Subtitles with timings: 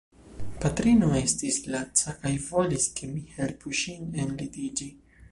[0.61, 4.89] Patrino estis laca kaj volis ke mi helpu ŝin enlitiĝi.